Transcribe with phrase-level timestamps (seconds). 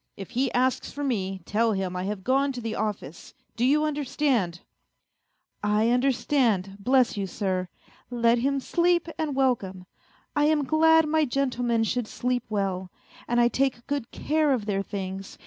[0.17, 3.83] If he asks for me, tell him I have gone to the office do you
[3.83, 4.61] understand?""
[5.63, 7.67] I understand, bless you, sir;
[8.09, 9.85] let him sleep and welcome!
[10.35, 12.89] I am glad my gentlemen should sleep well,
[13.27, 15.37] and I take good care of their things.